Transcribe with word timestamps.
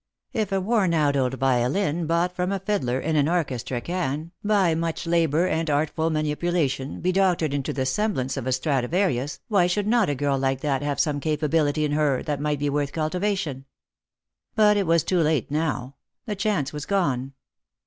If 0.33 0.51
a 0.51 0.59
worn 0.59 0.95
out 0.95 1.15
old 1.15 1.35
violin, 1.35 2.07
bought 2.07 2.35
from 2.35 2.51
a 2.51 2.57
fiddler 2.57 2.99
in 2.99 3.15
an 3.15 3.29
orchestra, 3.29 3.81
can, 3.81 4.31
by 4.43 4.73
much 4.73 5.05
labour 5.05 5.45
and 5.47 5.69
artful 5.69 6.09
manipulation, 6.09 7.01
be 7.01 7.11
doctored 7.11 7.53
into 7.53 7.71
the 7.71 7.85
semblance 7.85 8.35
of 8.35 8.47
a 8.47 8.51
Straduarius, 8.51 9.41
why 9.47 9.67
should 9.67 9.85
not 9.85 10.09
a 10.09 10.15
girl 10.15 10.39
like 10.39 10.61
that 10.61 10.81
have 10.81 10.99
some 10.99 11.19
capability 11.19 11.85
in 11.85 11.91
her 11.91 12.23
that 12.23 12.41
might 12.41 12.57
be 12.57 12.67
worth 12.67 12.93
cultivation? 12.93 13.65
But 14.55 14.75
it 14.75 14.87
was 14.87 15.03
too 15.03 15.19
late 15.19 15.51
now; 15.51 15.97
the 16.25 16.35
chance 16.35 16.73
was 16.73 16.87
gone. 16.87 17.33